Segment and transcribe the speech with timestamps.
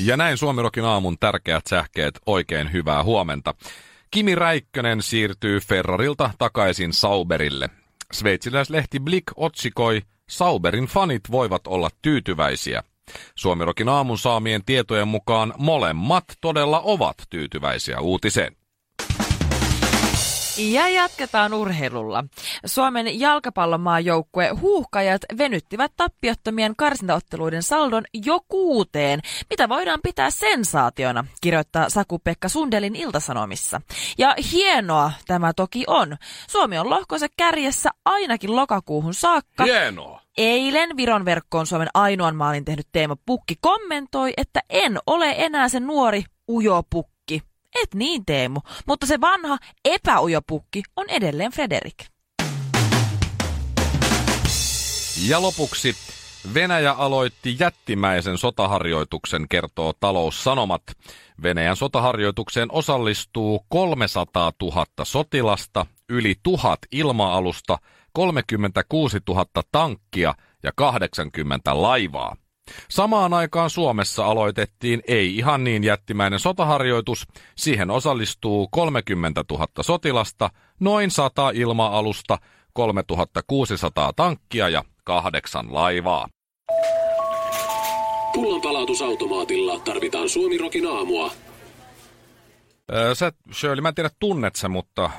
[0.00, 2.18] Ja näin Suomirokin aamun tärkeät sähkeet.
[2.26, 3.54] Oikein hyvää huomenta.
[4.10, 7.70] Kimi Räikkönen siirtyy Ferrarilta takaisin Sauberille.
[8.12, 12.82] Sveitsiläislehti Blick otsikoi, Sauberin fanit voivat olla tyytyväisiä.
[13.34, 18.55] Suomirokin aamun saamien tietojen mukaan molemmat todella ovat tyytyväisiä uutiseen.
[20.58, 22.24] Ja jatketaan urheilulla.
[22.66, 32.48] Suomen jalkapallomaajoukkue huuhkajat venyttivät tappiottomien karsintaotteluiden saldon jo kuuteen, mitä voidaan pitää sensaationa, kirjoittaa Saku-Pekka
[32.48, 33.80] Sundelin iltasanomissa.
[34.18, 36.16] Ja hienoa tämä toki on.
[36.48, 39.64] Suomi on lohkonsa kärjessä ainakin lokakuuhun saakka.
[39.64, 40.20] Hienoa!
[40.36, 45.80] Eilen Viron verkkoon Suomen ainoan maalin tehnyt Teemo Pukki kommentoi, että en ole enää se
[45.80, 47.15] nuori ujo pukki
[47.82, 51.96] et niin Teemu, mutta se vanha epäujopukki on edelleen Frederik.
[55.28, 55.96] Ja lopuksi
[56.54, 60.82] Venäjä aloitti jättimäisen sotaharjoituksen, kertoo taloussanomat.
[61.42, 67.78] Venäjän sotaharjoitukseen osallistuu 300 000 sotilasta, yli tuhat ilma-alusta,
[68.12, 72.36] 36 000 tankkia ja 80 laivaa.
[72.88, 77.26] Samaan aikaan Suomessa aloitettiin ei ihan niin jättimäinen sotaharjoitus.
[77.56, 80.50] Siihen osallistuu 30 000 sotilasta,
[80.80, 82.38] noin 100 ilma-alusta,
[82.72, 86.28] 3600 tankkia ja kahdeksan laivaa.
[88.34, 91.30] Pullonpalautusautomaatilla tarvitaan Suomirokin aamua.
[93.14, 95.10] Sä, Shirley, mä en tiedä tunnet sä, mutta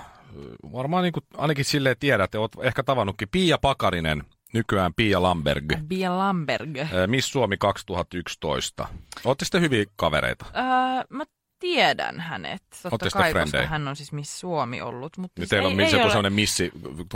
[0.73, 5.73] varmaan niin kuin, ainakin silleen tiedät, että oot ehkä tavannutkin Pia Pakarinen– nykyään Pia Lamberg.
[5.89, 6.69] Pia Lamberg.
[7.07, 8.87] Miss Suomi 2011.
[9.25, 10.45] Olette sitten hyviä kavereita?
[10.55, 11.23] Öö, mä
[11.59, 12.63] tiedän hänet.
[12.83, 15.17] Totta kai, koska hän on siis Miss Suomi ollut.
[15.17, 16.71] Mutta Nyt siis teillä on ei, missä ei ole sellainen missi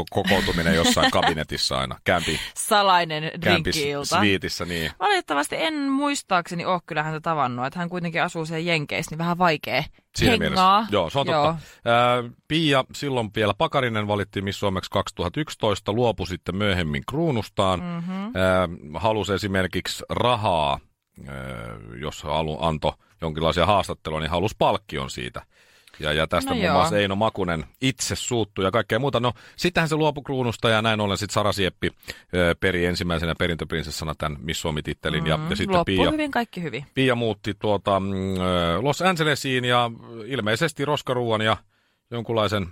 [0.09, 1.95] kokoutuminen jossain kabinetissa aina.
[2.03, 4.17] Kämpi, salainen drinkki-ilta.
[4.17, 4.91] sviitissä, niin.
[4.99, 9.37] Valitettavasti en muistaakseni ole kyllä häntä tavannut, että hän kuitenkin asuu siellä Jenkeissä, niin vähän
[9.37, 9.83] vaikea
[10.15, 10.47] Siinä hengaa.
[10.79, 10.93] mielessä.
[10.95, 11.55] Joo, se on totta.
[11.85, 17.79] Ää, Pia, silloin vielä Pakarinen valittiin Miss Suomeksi 2011, luopui sitten myöhemmin kruunustaan.
[17.79, 18.23] Mm-hmm.
[18.35, 18.69] Ää,
[18.99, 20.79] halusi esimerkiksi rahaa,
[22.01, 25.41] jos halu, antoi jonkinlaisia haastatteluja, niin halusi palkkion siitä.
[25.99, 29.19] Ja, ja tästä No muun muassa Eino Makunen itse suuttui ja kaikkea muuta.
[29.19, 34.15] No, sittenhän se luopui kruunusta ja näin ollen sitten Sara Sieppi ää, peri ensimmäisenä perintöprinsessana
[34.15, 35.27] tämän Miss Suomi-tittelin.
[35.27, 36.85] Ja, ja sitten Loppuu Pia, hyvin, kaikki hyvin.
[36.93, 38.07] Pia muutti tuota, mm,
[38.41, 39.91] ö, Los Angelesiin ja
[40.25, 41.57] ilmeisesti roskaruuan ja
[42.11, 42.67] jonkunlaisen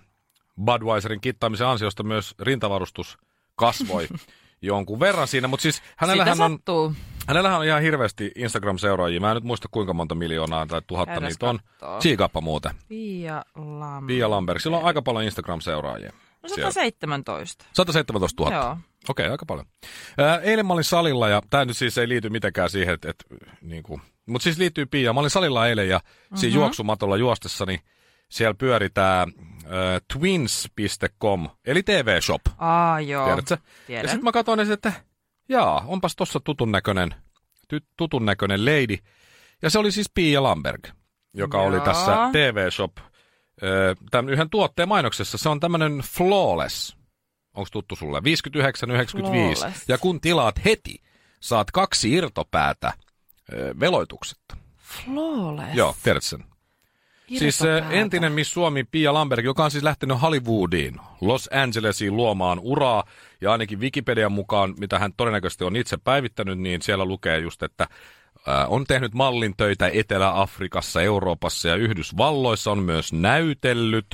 [0.66, 3.18] Budweiserin kittaamisen ansiosta myös rintavarustus
[3.56, 4.08] kasvoi
[4.62, 6.94] jonkun verran siinä, mutta siis hänellähän on, sattuu.
[7.30, 9.20] Hänellähän on ihan hirveästi Instagram-seuraajia.
[9.20, 11.60] Mä en nyt muista kuinka monta miljoonaa tai tuhatta Käydäs niitä on.
[12.00, 12.72] Siikappa muuten.
[12.88, 14.08] Pia Lamberg.
[14.08, 14.60] Pia Lamberg.
[14.60, 16.14] Sillä on aika paljon Instagram-seuraajia.
[16.44, 16.72] No siellä.
[16.72, 17.66] 117.
[17.74, 18.56] 117 000.
[18.56, 18.78] Joo.
[19.10, 19.66] Okei, aika paljon.
[20.18, 23.24] Ää, eilen mä olin salilla ja tämä nyt siis ei liity mitenkään siihen, että, että
[23.62, 25.14] niin kuin, mutta siis liittyy Pia.
[25.14, 26.38] Mä olin salilla eilen ja mm-hmm.
[26.38, 27.80] siinä juoksumatolla juostessani
[28.30, 29.28] siellä pyöri tää äh,
[30.14, 32.42] twins.com, eli TV-shop.
[32.58, 33.26] Aa, joo.
[33.26, 33.54] Tiedätkö?
[33.54, 34.10] Ja Tiedän.
[34.10, 34.94] sitten mä katsoin, että
[35.50, 37.16] jaa, onpas tossa tutun näköinen,
[37.68, 38.98] ty, tutun näköinen lady.
[39.62, 40.88] Ja se oli siis Pia Lamberg,
[41.34, 41.68] joka Joo.
[41.68, 43.06] oli tässä TV-shop äh,
[44.12, 45.38] tämän yhden tuotteen mainoksessa.
[45.38, 46.98] Se on tämmöinen flawless.
[47.54, 48.20] Onko tuttu sulle?
[48.20, 48.24] 59,95.
[49.22, 49.90] Flawless.
[49.90, 51.02] Ja kun tilaat heti,
[51.40, 52.94] saat kaksi irtopäätä
[53.80, 54.58] veloituksetta.
[54.78, 55.74] Flawless.
[55.74, 56.49] Joo, tiedät sen.
[57.38, 57.96] Siis äh, Irtopäätä.
[57.96, 63.04] entinen Miss Suomi Pia Lamberg, joka on siis lähtenyt Hollywoodiin, Los Angelesiin luomaan uraa.
[63.42, 67.88] Ja ainakin Wikipedian mukaan, mitä hän todennäköisesti on itse päivittänyt, niin siellä lukee just, että
[68.68, 74.06] on tehnyt mallin töitä Etelä-Afrikassa, Euroopassa ja Yhdysvalloissa, on myös näytellyt.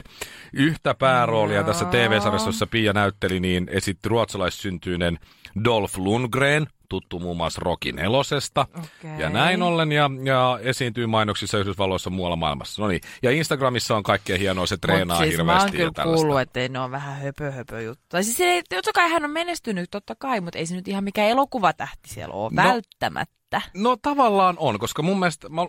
[0.54, 1.64] Yhtä pääroolia Joo.
[1.68, 5.20] tässä TV-sarjassa, jossa Pia näytteli, niin esitti ruotsalaissyntyinen
[5.64, 8.66] Dolph Lundgren, tuttu muun muassa Rocky nelosesta.
[8.78, 9.20] Okei.
[9.20, 12.82] Ja näin ollen, ja, ja esiintyy mainoksissa Yhdysvalloissa muualla maailmassa.
[12.82, 15.92] No niin, ja Instagramissa on kaikkea hienoa, se treenaa Mut siis mä hirveästi oon kyllä
[15.92, 16.26] tällaista.
[16.26, 18.06] kuullut, että ne on vähän höpö höpö juttu.
[18.10, 21.30] Tai siis totta kai hän on menestynyt, totta kai, mutta ei se nyt ihan mikään
[21.30, 22.64] elokuvatähti siellä ole No.
[22.64, 23.24] no.
[23.56, 23.80] Välttämättä.
[23.90, 25.62] No tavallaan on, koska mun mielestä mä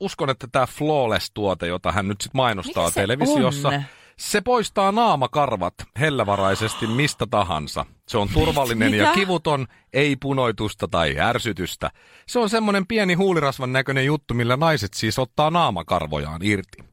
[0.00, 3.82] uskon, että tämä Flawless-tuote, jota hän nyt sit mainostaa Mikä televisiossa, on?
[4.16, 7.86] Se poistaa naamakarvat hellävaraisesti mistä tahansa.
[8.08, 9.14] Se on turvallinen ja Mitä?
[9.14, 11.90] kivuton, ei punoitusta tai ärsytystä.
[12.26, 16.84] Se on semmoinen pieni huulirasvan näköinen juttu, millä naiset siis ottaa naamakarvojaan irti.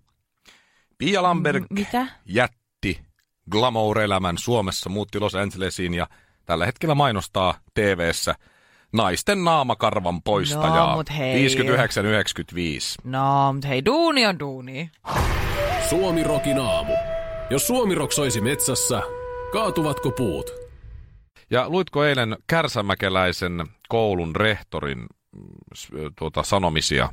[0.97, 2.07] Pia Lamberg, M- mitä?
[2.25, 3.01] jätti
[3.51, 6.07] glamour-elämän Suomessa, muutti Los Angelesiin ja
[6.45, 8.35] tällä hetkellä mainostaa TV-ssä
[8.93, 10.89] naisten naamakarvan poistajaa.
[10.89, 11.47] No, mut hei.
[11.47, 11.51] 59-95.
[13.03, 14.91] No, mutta hei, duuni on duuni.
[15.89, 16.93] Suomi Rokin aamu.
[17.49, 19.01] Jos Suomi Rock soisi metsässä,
[19.53, 20.51] kaatuvatko puut?
[21.49, 25.05] Ja luitko eilen Kärsämäkeläisen koulun rehtorin
[26.15, 27.09] tuota, sanomisia?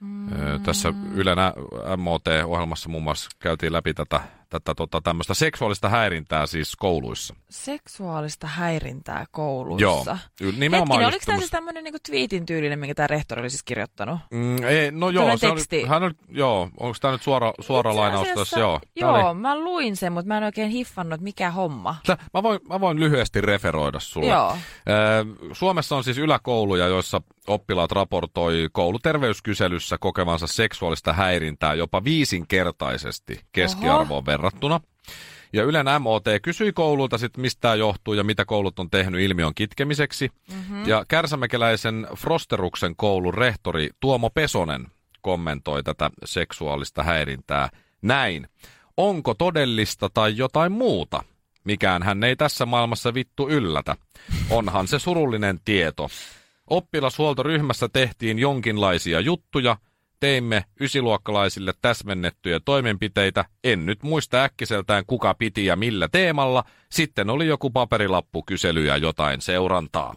[0.00, 0.28] Mm.
[0.62, 1.52] Tässä Ylenä
[1.96, 7.34] MOT-ohjelmassa muun muassa käytiin läpi tätä, tätä tota, tämmöistä seksuaalista häirintää siis kouluissa.
[7.50, 10.18] Seksuaalista häirintää kouluissa.
[10.40, 13.62] Joo, nimenomaan Hetkinen, oliko tämä siis tämmöinen niinku twiitin tyylinen, minkä tämä rehtori oli siis
[13.62, 14.18] kirjoittanut?
[14.30, 15.84] Mm, ei, no joo, Tällainen se oli, teksti.
[15.86, 18.60] hän oli, joo, onko tämä nyt suora, suora Itse lainaus tässä?
[18.60, 18.80] Joo.
[18.96, 21.96] Joo, oli- mä luin sen, mutta mä en oikein hiffannut, mikä homma.
[22.06, 24.28] Tää- Mä voin, mä voin lyhyesti referoida sulle.
[24.28, 24.56] Joo.
[24.88, 34.26] Ö, Suomessa on siis yläkouluja, joissa oppilaat raportoi kouluterveyskyselyssä kokevansa seksuaalista häirintää jopa viisinkertaisesti keskiarvoon
[34.26, 34.80] verrattuna.
[35.52, 39.54] Ja Ylen MOT kysyi koululta sitten, mistä tämä johtuu ja mitä koulut on tehnyt ilmiön
[39.54, 40.30] kitkemiseksi.
[40.52, 40.88] Mm-hmm.
[40.88, 44.86] Ja Kärsämäkeläisen Frosteruksen koulun rehtori Tuomo Pesonen
[45.20, 47.68] kommentoi tätä seksuaalista häirintää
[48.02, 48.48] näin.
[48.96, 51.22] Onko todellista tai jotain muuta?
[51.64, 53.96] Mikään hän ei tässä maailmassa vittu yllätä.
[54.50, 56.08] Onhan se surullinen tieto.
[56.70, 59.76] Oppilashuoltoryhmässä tehtiin jonkinlaisia juttuja,
[60.20, 67.46] teimme ysiluokkalaisille täsmennettyjä toimenpiteitä, en nyt muista äkkiseltään kuka piti ja millä teemalla, sitten oli
[67.46, 70.14] joku paperilappu kysely ja jotain seurantaa.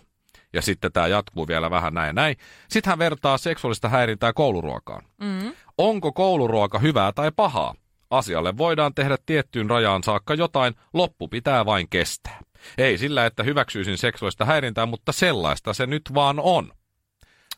[0.53, 2.35] Ja sitten tämä jatkuu vielä vähän näin näin.
[2.69, 5.03] Sitten hän vertaa seksuaalista häirintää kouluruokaan.
[5.21, 5.53] Mm.
[5.77, 7.75] Onko kouluruoka hyvää tai pahaa?
[8.09, 12.39] Asialle voidaan tehdä tiettyyn rajaan saakka jotain, loppu pitää vain kestää.
[12.77, 16.71] Ei sillä, että hyväksyisin seksuaalista häirintää, mutta sellaista se nyt vaan on.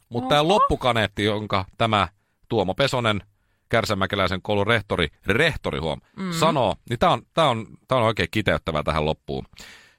[0.10, 2.08] Mutta tämä loppukaneetti, jonka tämä
[2.50, 3.22] Tuomo Pesonen,
[3.70, 6.32] Kärsämäkeläisen koulun rehtori, rehtori huom, mm.
[6.32, 9.46] sanoo, niin tämä on, tää on, tää on oikein kiteyttävää tähän loppuun.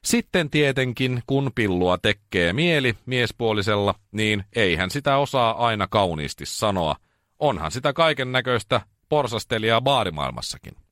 [0.03, 6.95] Sitten tietenkin, kun pillua tekee mieli miespuolisella, niin eihän sitä osaa aina kauniisti sanoa.
[7.39, 10.84] Onhan sitä kaiken näköistä porsastelijaa baarimaailmassakin.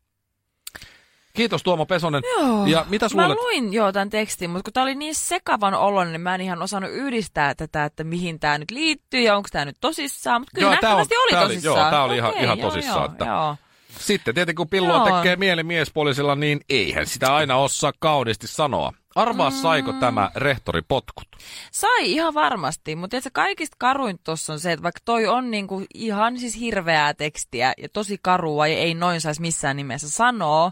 [1.35, 2.23] Kiitos Tuomo Pesonen.
[2.39, 2.65] Joo.
[2.65, 3.37] Ja mitä Mä luulet?
[3.37, 6.61] luin joo tämän tekstin, mutta kun tämä oli niin sekavan oloinen, niin mä en ihan
[6.61, 10.41] osannut yhdistää tätä, että mihin tämä nyt liittyy ja onko tämä nyt tosissaan.
[10.41, 11.77] Mutta kyllä Joo, tää on- nähtävästi oli tää tosissaan.
[11.79, 13.55] joo, tää oli ihan- Okei, ihan joo, tosissaan, Joo, että- joo.
[13.99, 15.05] Sitten tietenkin kun pillua Joo.
[15.17, 18.93] tekee mieli miespuolisella, niin eihän sitä aina osaa kauniisti sanoa.
[19.15, 19.55] Arvaa Mm.
[19.55, 21.27] saiko tämä rehtori potkut?
[21.71, 25.83] Sai ihan varmasti, mutta se kaikista karuin tuossa on se, että vaikka toi on niinku
[25.93, 30.71] ihan siis hirveää tekstiä ja tosi karua ja ei noin saisi missään nimessä sanoa,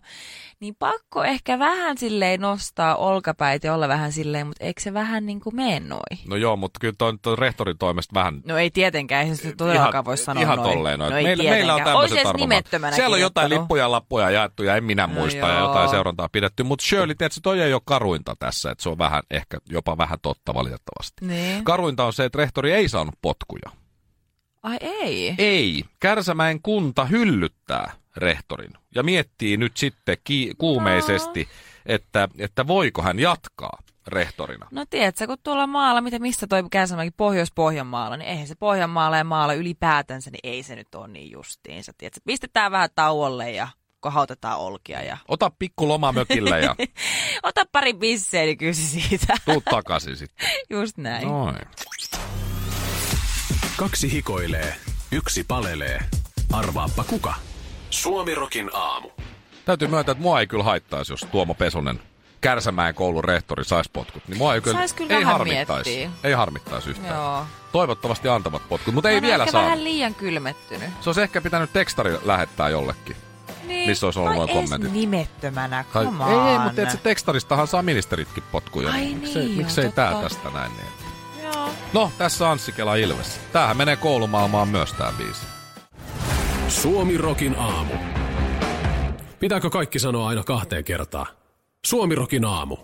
[0.59, 5.25] niin pakko ehkä vähän silleen nostaa olkapäitä ja olla vähän silleen, mutta eikö se vähän
[5.25, 6.19] niinku mene noin?
[6.27, 10.05] No joo, mutta kyllä toi, toi rehtorin toimesta vähän No ei tietenkään, eihän se todellakaan
[10.05, 10.71] voi sanoa ihan noin.
[10.71, 11.11] tolleen noin.
[11.11, 14.75] No ei meillä, meillä on tämmöiset nimettömänä Siellä on jotain lippuja ja lappuja jaettu ja
[14.75, 15.67] en minä No muista ja joo.
[15.67, 16.63] jotain seurantaa pidetty.
[16.63, 20.17] Mutta Shirley, tiedätkö, toi ei ole karuinta tässä, että se on vähän, ehkä jopa vähän
[20.21, 21.25] totta valitettavasti.
[21.25, 21.63] Niin.
[21.63, 23.71] Karuinta on se, että rehtori ei saanut potkuja.
[24.63, 25.35] Ai ei.
[25.37, 25.83] Ei.
[25.99, 31.47] Kärsämäen kunta hyllyttää rehtorin ja miettii nyt sitten ki- kuumeisesti,
[31.85, 34.67] että, että voiko hän jatkaa rehtorina.
[34.71, 39.23] No tiedätkö, kun tuolla maalla, mitä missä toi Käsämäki Pohjois-Pohjanmaalla, niin eihän se Pohjanmaalla ja
[39.23, 41.91] maalla ylipäätänsä, niin ei se nyt ole niin justiinsa.
[41.97, 43.67] Tiedätkö, pistetään vähän tauolle ja
[44.01, 46.75] kohautetaan olkia ja Ota pikku loma mökille ja
[47.43, 49.33] ota pari bisseä, niin kyllä se siitä.
[49.45, 50.49] tuu takaisin sitten.
[50.69, 51.27] Just näin.
[51.27, 51.55] Noin.
[53.77, 54.75] Kaksi hikoilee,
[55.11, 55.99] yksi palelee.
[56.53, 57.33] Arvaappa kuka?
[57.89, 59.09] Suomi Rokin aamu.
[59.65, 61.99] Täytyy myöntää, että mua ei kyllä haittaisi, jos Tuomo Pesonen
[62.41, 64.27] Kärsämäen koulun rehtori saisi potkut.
[64.27, 65.89] Niin mua ei kyllä, Sais kyllä ei harmittaisi.
[65.89, 66.19] miettiä.
[66.23, 67.15] Ei harmittaisi yhtään.
[67.15, 67.45] Joo.
[67.71, 69.63] Toivottavasti antavat potkut, mutta ei vielä ehkä saa.
[69.63, 70.89] vähän liian kylmettynyt.
[71.01, 73.15] Se olisi ehkä pitänyt tekstari lähettää jollekin.
[73.71, 73.89] Niin.
[73.89, 74.91] Missä olisi ollut edes kommentit?
[74.91, 78.91] nimettömänä, Tai, come ei, ei, mutta tiedätkö, tekstaristahan saa ministeritkin potkuja.
[78.91, 79.95] Ai miksei, niin, joo, miksei totta.
[80.11, 80.87] tää tästä näin niin?
[81.43, 81.69] Joo.
[81.93, 83.39] No, tässä Anssi Kela Ilves.
[83.53, 85.45] Tämähän menee koulumaailmaan myös tää biisi.
[86.67, 87.93] Suomi Rokin aamu.
[89.39, 91.25] Pitääkö kaikki sanoa aina kahteen kertaan?
[91.85, 92.77] Suomi Rokin aamu.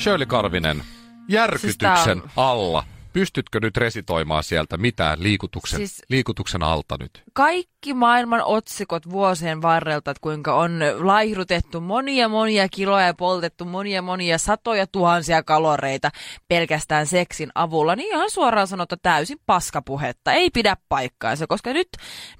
[0.00, 0.82] Shirley Karvinen,
[1.28, 2.84] järkytyksen Siis tää on- alla.
[3.12, 7.22] Pystytkö nyt resitoimaan sieltä mitään liikutuksen, Siis- liikutuksen alta nyt?
[7.32, 14.02] kaikki maailman otsikot vuosien varrelta, että kuinka on laihdutettu monia monia kiloja ja poltettu monia
[14.02, 16.10] monia satoja tuhansia kaloreita
[16.48, 20.32] pelkästään seksin avulla, niin ihan suoraan sanottu täysin paskapuhetta.
[20.32, 21.88] Ei pidä paikkaansa, koska nyt,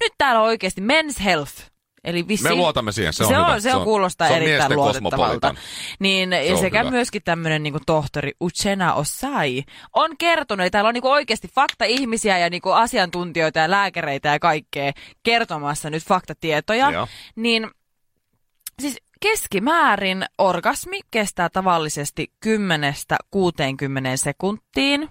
[0.01, 1.72] nyt täällä oikeasti men's health
[2.05, 3.47] Eli vissiin, Me luotamme siihen, se on se hyvä.
[3.47, 5.55] On, se on kuulostaa se on erittäin luotettavalta.
[5.99, 6.91] Niin, Se sekä hyvä.
[6.91, 12.51] myöskin tämmöinen niin tohtori Uchena Osai on kertonut, että täällä on niin oikeasti fakta-ihmisiä ja
[12.51, 14.93] niin asiantuntijoita ja lääkäreitä ja kaikkea
[15.23, 16.91] kertomassa nyt faktatietoja.
[16.91, 17.09] Joo.
[17.37, 17.71] Niin
[18.81, 22.49] siis keskimäärin orgasmi kestää tavallisesti 10-60
[24.15, 25.09] sekuntiin.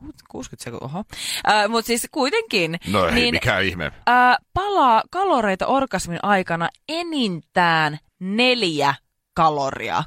[0.00, 1.04] Ku- 60 sekuntia, oho.
[1.48, 2.78] Äh, Mutta siis kuitenkin.
[2.86, 3.92] No ei niin, mikään ihme.
[4.06, 8.94] Ää, palaa kaloreita orgasmin aikana enintään neljä
[9.34, 10.04] kaloria.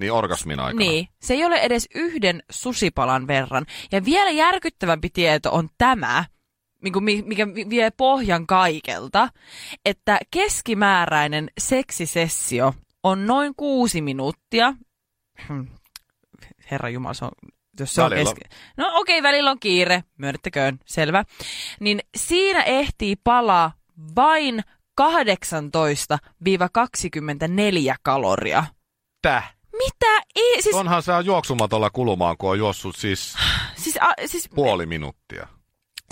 [0.00, 0.78] Niin orgasmin aikana.
[0.78, 3.66] Niin, se ei ole edes yhden susipalan verran.
[3.92, 6.24] Ja vielä järkyttävämpi tieto on tämä,
[6.82, 9.28] mikä- mikä vie pohjan kaikelta,
[9.84, 14.74] että keskimääräinen seksisessio on noin kuusi minuuttia.
[15.48, 15.66] Hmm.
[16.70, 17.30] Herra Jumala, se on,
[17.80, 18.56] jos se Välillä on keski...
[18.76, 21.24] No okei, okay, välillä on kiire, myönnettäköön, selvä.
[21.80, 23.72] Niin siinä ehtii palaa
[24.16, 24.62] vain
[25.00, 25.04] 18-24
[28.02, 28.64] kaloria.
[29.22, 29.56] Täh?
[29.72, 30.22] Mitä?
[30.34, 33.34] Ei, siis, Onhan se juoksumatolla kulumaan, kun on juossut siis
[33.82, 35.46] siis, a, siis puoli minuuttia.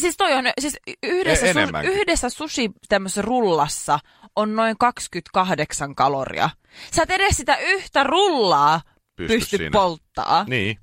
[0.01, 1.61] Siis toi on, siis yhdessä, E- su,
[1.93, 3.99] yhdessä sushi tämmöisessä rullassa
[4.37, 6.51] on noin 28 kaloria.
[6.93, 8.81] Sä et edes sitä yhtä rullaa
[9.17, 9.71] Pysty pysty siinä.
[9.73, 10.45] polttaa.
[10.49, 10.79] Niin.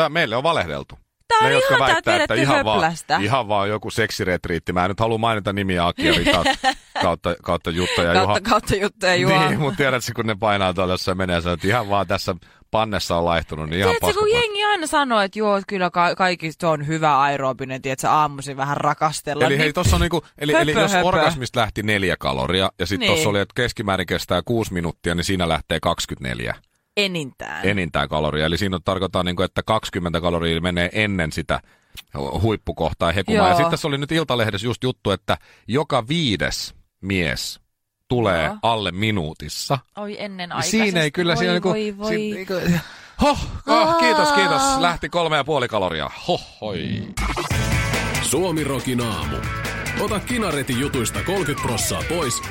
[0.00, 0.98] Tää meille on valehdeltu.
[1.28, 2.92] Tää on ne, jotka väittää, että ihan vaan,
[3.22, 4.72] ihan vaan joku seksiretriitti.
[4.72, 6.42] Mä en nyt halua mainita nimiä Aki ja Rita
[7.02, 8.26] kautta, kautta Jutta ja Juha.
[8.26, 9.48] kautta, kautta juttuja Juha.
[9.48, 12.34] Niin, mutta tiedätkö, kun ne painaa tuolla jossain menee ja sanoo, että ihan vaan tässä
[12.70, 16.52] pannessa on laihtunut, niin ihan Tiedätkö, kun jengi aina sanoo, että joo, kyllä ka- kaikki
[16.52, 19.44] se on hyvä aerobinen, tiedätkö, aamuisin vähän rakastella.
[19.44, 21.06] Eli hei, niin, tossa on niinku, eli, eli Höpö, jos höpö.
[21.08, 23.12] orgasmista lähti neljä kaloria, ja sitten Niin.
[23.14, 26.54] tuossa oli, että keskimäärin kestää kuusi minuuttia, niin siinä lähtee 24
[27.04, 27.66] enintään.
[27.66, 28.46] enintään kaloria.
[28.46, 31.60] Eli siinä on tarkoittaa, niinku, että 20 kaloria menee ennen sitä
[32.42, 33.48] huippukohtaa hekumaa.
[33.48, 35.38] Ja sitten tässä oli nyt Iltalehdessä just juttu, että
[35.68, 37.60] joka viides mies
[38.08, 38.56] tulee Joo.
[38.62, 39.78] alle minuutissa.
[39.96, 40.76] Oi ennen aikaisesti.
[40.76, 42.08] Siinä ei kyllä, voi, siinä niinku, voi, voi.
[42.08, 42.54] Siinä, niinku,
[43.22, 44.62] hoh, oh, kiitos, kiitos.
[44.78, 46.10] Lähti kolme ja puoli kaloria.
[46.28, 47.02] Hoh, hoi.
[48.22, 49.36] Suomi Rokin aamu.
[50.00, 52.42] Ota kinaretin jutuista 30 prossaa pois,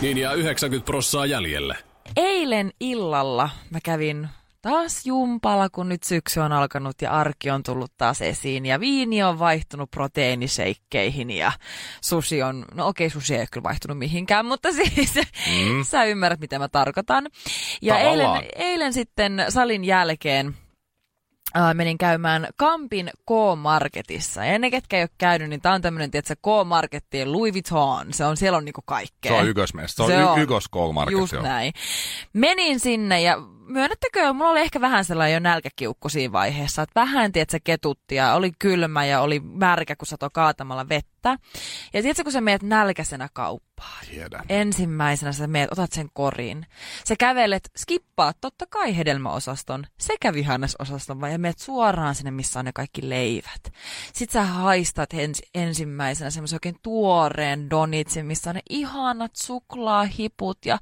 [0.00, 1.76] niin jää 90 prossaa jäljelle.
[2.16, 4.28] Eilen illalla mä kävin
[4.62, 8.66] taas jumpalla, kun nyt syksy on alkanut ja arki on tullut taas esiin.
[8.66, 11.52] Ja viini on vaihtunut proteiiniseikkeihin ja
[12.00, 15.84] sushi on, no okei, sushi ei ole kyllä vaihtunut mihinkään, mutta siis mm.
[15.84, 17.26] sä ymmärrät, mitä mä tarkoitan.
[17.82, 18.36] Ja Tavallaan.
[18.36, 20.56] eilen, eilen sitten salin jälkeen
[21.54, 24.44] Ää, menin käymään Kampin K-Marketissa.
[24.44, 28.12] Ja ne, ketkä ei ole käynyt, niin tämä on tämmöinen, tiedätkö, K-Markettien Louis Vuitton.
[28.12, 29.32] Se on, siellä on niinku kaikkea.
[29.32, 29.96] Se on ykkösmestä.
[29.96, 30.40] Se on, Se y- on.
[30.40, 31.72] ykkös market Just näin.
[32.32, 37.32] Menin sinne ja myönnettäkö, mulla oli ehkä vähän sellainen jo nälkäkiukku siinä vaiheessa, että vähän,
[37.32, 41.38] tiedätkö, ketutti ja oli kylmä ja oli märkä, kun satoi kaatamalla vettä.
[41.92, 44.44] Ja tiedätkö, kun sä meet nälkäisenä kauppaan, Tiedän.
[44.48, 46.66] ensimmäisenä sä meet, otat sen korin.
[47.04, 52.64] Sä kävelet, skippaat totta kai hedelmäosaston sekä vihannesosaston, vai ja meet suoraan sinne, missä on
[52.64, 53.72] ne kaikki leivät.
[54.12, 60.78] Sitten sä haistat ens, ensimmäisenä semmoisen oikein tuoreen donitsin, missä on ne ihanat suklaahiput ja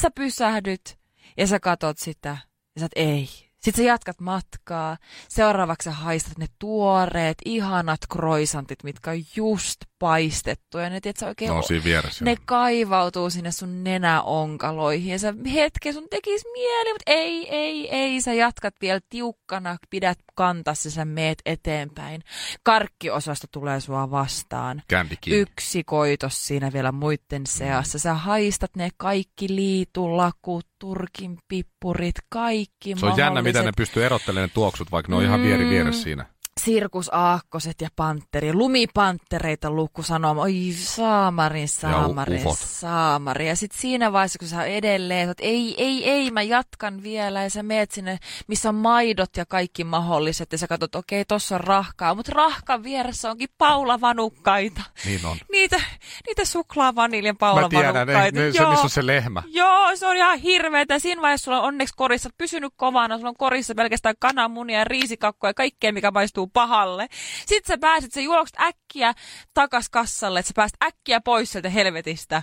[0.00, 1.03] sä pysähdyt
[1.38, 2.36] ja sä katot sitä
[2.76, 3.28] ja sä oot, ei.
[3.64, 4.96] Sitten sä jatkat matkaa.
[5.28, 10.78] Seuraavaksi sä haistat ne tuoreet, ihanat kroisantit, mitkä on just paistettu.
[10.78, 12.24] Ja ne, tiedät, sä oikein No siinä vieressä.
[12.24, 18.20] ne kaivautuu sinne sun nenäonkaloihin ja sä hetken sun tekis mieli, mutta ei, ei, ei.
[18.20, 22.22] Sä jatkat vielä tiukkana, pidät kantassa, sä meet eteenpäin.
[22.62, 24.82] Karkkiosasto tulee sua vastaan.
[24.90, 25.40] Candy King.
[25.40, 27.98] Yksi koitos siinä vielä muiden seassa.
[27.98, 34.48] Sä haistat ne kaikki liitulakut, turkin pippurit, kaikki Se on jännä, miten ne pystyy erottelemaan
[34.48, 35.70] ne tuoksut, vaikka ne on ihan vieri Mm.
[35.70, 36.26] vieressä siinä.
[36.64, 42.58] Sirkusaakkoset ja pantteri, lumipanttereita lukku sanoo, oi saamarin, saamarin, ufot.
[42.58, 43.48] saamari.
[43.48, 47.50] Ja sitten siinä vaiheessa, kun sä edelleen, että ei, ei, ei, mä jatkan vielä, ja
[47.50, 51.54] sä meet sinne, missä on maidot ja kaikki mahdolliset, ja sä katsot, okei, okay, tossa
[51.54, 54.82] on rahkaa, mutta rahkan vieressä onkin paulavanukkaita.
[55.04, 55.36] Niin on.
[55.52, 55.80] Niitä,
[56.26, 58.06] niitä suklaa vaniljan Mä paulavanukkaita.
[58.06, 59.42] tiedän, ei, ne, se, missä on se lehmä.
[59.46, 60.98] Joo, se on ihan hirveetä.
[60.98, 63.16] Siinä vaiheessa sulla on onneksi korissa pysynyt kovana.
[63.16, 67.06] Sulla on korissa pelkästään kananmunia ja riisikakkoja ja kaikkea, mikä maistuu pahalle.
[67.46, 69.14] Sitten sä pääset, sä juokset äkkiä
[69.54, 72.42] takas kassalle, että sä pääset äkkiä pois sieltä helvetistä.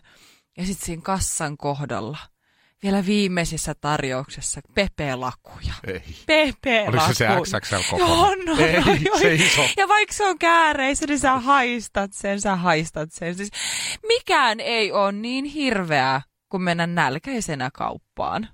[0.57, 2.17] Ja sitten siinä kassan kohdalla,
[2.83, 5.73] vielä viimeisessä tarjouksessa, Pepe-lakuja.
[5.87, 6.03] Ei.
[6.25, 7.33] Pepe-lakuja.
[7.33, 8.03] Oliko se se XXL koko?
[8.03, 8.73] Joo, no, Ei,
[9.05, 9.17] joo.
[9.19, 9.61] se iso.
[9.77, 13.35] Ja vaikka se on kääreissä, niin sä haistat sen, sä haistat sen.
[13.35, 13.49] Siis
[14.07, 18.49] mikään ei ole niin hirveää, kuin mennä nälkäisenä kauppaan.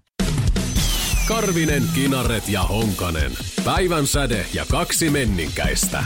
[1.27, 3.31] Karvinen, Kinaret ja Honkanen.
[3.65, 5.97] Päivän säde ja kaksi menninkäistä.
[5.97, 6.05] Äh,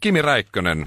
[0.00, 0.86] Kimi Räikkönen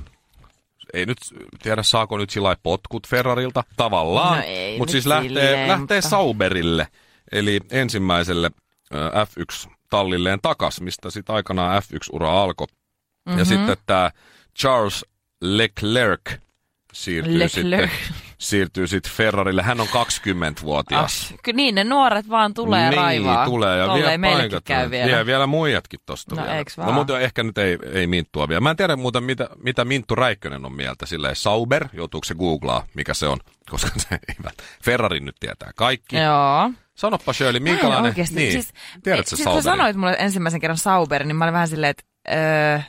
[0.94, 1.18] ei nyt
[1.64, 6.10] tiedä saako nyt sillä potkut Ferrarilta, tavallaan, No ei mutta siis lähtee, silleen, lähtee mutta-
[6.10, 6.88] Sauberille,
[7.32, 8.52] eli ensimmäiselle
[8.94, 12.68] ö, F1-tallilleen takas, mistä sitten aikanaan F1-ura alkoi.
[12.68, 13.40] Mm-hmm.
[13.40, 13.50] Ja Mhm.
[13.54, 14.12] sitten tämä
[14.60, 15.06] Charles
[15.42, 16.22] Leclerc
[16.94, 17.52] siirtyy Leclerc.
[17.54, 17.92] sitten
[18.38, 19.64] siirtyy sitten Ferrarille.
[19.64, 21.34] Hän on 20-vuotias.
[21.34, 23.46] Ah, niin, ne nuoret vaan tulee niin, raivaa.
[23.46, 23.78] tulee.
[23.78, 24.64] Ja Tolleen vie meillekin paikat.
[24.66, 25.08] käy vielä.
[25.08, 26.64] Vie vielä muijatkin tosta No, vielä.
[26.78, 28.62] No mutta ehkä nyt ei, ei Minttua vielä.
[28.62, 31.06] Mä en tiedä muuten, mitä, mitä Minttu Räikkönen on mieltä.
[31.06, 33.38] Silleen Sauber, joutuuko se googlaa, mikä se on,
[33.72, 34.36] koska se ei.
[34.84, 36.16] Ferrarin nyt tietää kaikki.
[36.16, 36.72] Joo.
[36.96, 38.06] Sanoppa Shirley, minkälainen...
[38.06, 41.68] oikeesti, niin, siis, tiedätkö siis kun sanoit mulle ensimmäisen kerran Sauber, niin mä olin vähän
[41.68, 42.04] silleen, että
[42.34, 42.80] öö,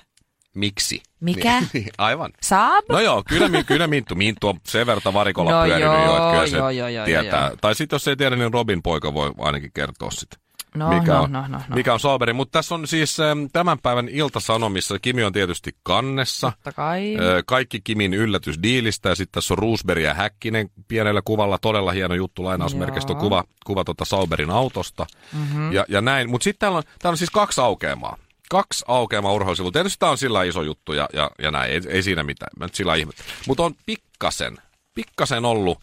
[0.59, 1.03] Miksi?
[1.21, 1.63] Mikä?
[1.73, 2.33] Niin, aivan.
[2.43, 2.85] Saab?
[2.89, 4.15] No joo, kyllä, kyllä Minttu.
[4.15, 7.05] Minttu on sen verran varikolla No pyörinyt jo, että joo, kyllä se joo, joo, joo,
[7.05, 7.47] tietää.
[7.47, 7.57] joo.
[7.61, 10.41] Tai sitten jos ei tiedä, niin Robin poika voi ainakin kertoa sitten.
[10.75, 11.75] no, mikä, no, on, no, no, no.
[11.77, 12.37] mikä on Sauberin.
[12.37, 13.17] Mutta tässä on siis
[13.53, 16.51] tämän päivän iltasanomissa, Kimi on tietysti kannessa.
[16.51, 17.17] Totta kai.
[17.47, 21.59] Kaikki Kimin yllätysdiilistä ja sitten tässä on Roosberg ja Häkkinen pienellä kuvalla.
[21.59, 23.21] Todella hieno juttu, lainausmerkistä Joo.
[23.21, 25.07] kuva, kuva tota Sauberin autosta.
[25.33, 25.73] Mm-hmm.
[25.73, 26.31] Ja, ja näin.
[26.31, 28.17] Mutta sitten täällä on, täällä on siis kaksi aukeamaa.
[28.51, 29.71] Kaksi aukeamaa urheilusivua.
[29.73, 31.73] Tietysti tämä on sillä iso juttu ja, ja, ja näin.
[31.73, 32.51] Ei, ei siinä mitään.
[32.59, 32.93] Mä nyt sillä.
[33.47, 34.57] Mutta on pikkasen,
[34.95, 35.79] pikkasen ollut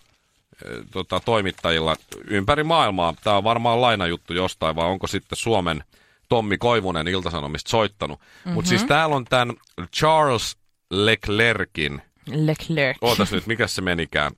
[0.65, 1.95] ö, tota, toimittajilla
[2.27, 3.13] ympäri maailmaa.
[3.23, 5.83] Tämä on varmaan lainajuttu jostain, vai onko sitten Suomen
[6.29, 8.19] Tommi Koivunen Iltasanomista soittanut.
[8.19, 8.51] Mm-hmm.
[8.53, 9.55] Mutta siis täällä on tämän
[9.95, 10.57] Charles
[10.89, 12.97] Leclerkin, Leclerc.
[13.01, 14.31] ootas nyt, mikä se menikään?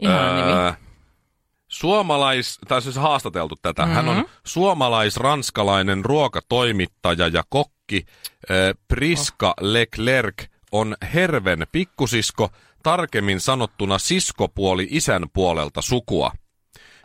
[0.00, 0.89] Ihana nimi.
[1.80, 3.94] Suomalais, tai siis haastateltu tätä, mm-hmm.
[3.94, 8.06] hän on suomalais-ranskalainen ruokatoimittaja ja kokki.
[8.88, 9.54] Priska oh.
[9.60, 12.50] Leclerc on Herven pikkusisko,
[12.82, 16.32] tarkemmin sanottuna siskopuoli isän puolelta sukua.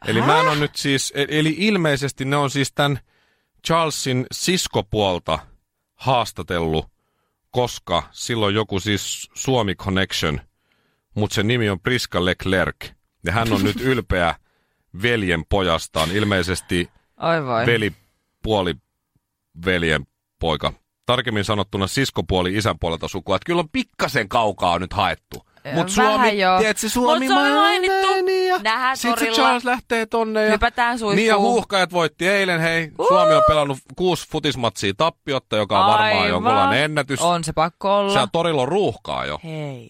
[0.08, 3.00] Eli mä en nyt siis, e- eli ilmeisesti ne on siis tämän
[3.68, 5.40] Charlesin siskopuolta
[5.96, 6.92] haastatellut,
[7.52, 10.42] koska silloin joku siis Suomi Connection,
[11.14, 12.90] mutta sen nimi on Priska Leclerc.
[13.26, 14.36] Ja hän on nyt ylpeä
[15.02, 16.90] veljen pojastaan, ilmeisesti
[17.22, 17.66] Oi voi.
[17.66, 17.94] veli
[18.44, 18.76] puoli
[19.66, 20.08] veljen
[20.40, 20.74] poika.
[21.06, 23.36] Tarkemmin sanottuna siskopuoli isän puolelta sukua.
[23.36, 25.46] Että kyllä on pikkasen kaukaa nyt haettu.
[25.74, 26.60] Mutta Suomi, joo.
[26.60, 28.08] tiedätkö, Suomi, Mut se on mainittu.
[28.48, 29.26] Ja Nähdään sit se.
[29.26, 30.46] Charles lähtee tonne.
[30.46, 31.16] Ja, Hypätään suihkuun.
[31.16, 32.60] Niin ja huuhkajat voitti eilen.
[32.62, 36.30] Hei, Suomi on pelannut kuusi futismatsia tappiotta, joka on varmaan Aivan.
[36.30, 37.22] jonkunlainen ennätys.
[37.22, 38.14] On se pakko olla.
[38.14, 39.40] Se torilla on ruuhkaa jo.
[39.44, 39.90] Hei.